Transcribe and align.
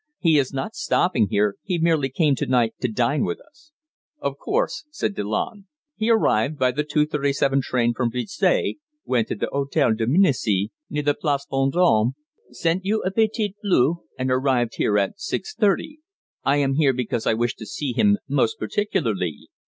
He 0.17 0.39
is 0.39 0.51
not 0.51 0.73
stopping 0.73 1.27
here. 1.29 1.57
He 1.61 1.77
merely 1.77 2.09
came 2.09 2.33
to 2.37 2.47
night 2.47 2.73
to 2.81 2.87
dine 2.87 3.23
with 3.23 3.39
us." 3.39 3.71
"Of 4.17 4.39
course," 4.39 4.83
said 4.89 5.13
Delanne. 5.13 5.67
"He 5.95 6.09
arrived 6.09 6.57
by 6.57 6.71
the 6.71 6.83
2.37 6.83 7.61
train 7.61 7.93
from 7.93 8.09
Bruxelles, 8.09 8.77
went 9.05 9.27
to 9.27 9.35
the 9.35 9.45
Hôtel 9.53 9.95
Dominici, 9.95 10.71
near 10.89 11.03
the 11.03 11.13
Place 11.13 11.45
Vendôme, 11.51 12.13
sent 12.49 12.83
you 12.83 13.03
a 13.03 13.11
petit 13.11 13.53
bleu, 13.61 14.01
and 14.17 14.31
arrived 14.31 14.77
here 14.77 14.97
at 14.97 15.19
6.30. 15.19 15.97
I 16.43 16.57
am 16.57 16.77
here 16.77 16.93
because 16.93 17.27
I 17.27 17.35
wish 17.35 17.53
to 17.57 17.67
see 17.67 17.91
him 17.93 18.17
most 18.27 18.57
particularly. 18.57 19.49